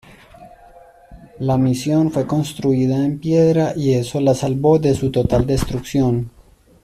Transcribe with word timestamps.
La 1.37 1.59
Misión 1.59 2.09
fue 2.11 2.25
construida 2.25 3.05
en 3.05 3.19
piedra 3.19 3.73
y 3.75 3.93
eso 3.93 4.19
la 4.19 4.33
salvó 4.33 4.79
de 4.79 4.95
su 4.95 5.11
total 5.11 5.45
destrucción. 5.45 6.31